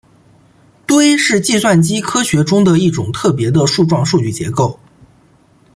[0.87, 4.79] 堆是计算机科学中的一种特别的树状数据结构。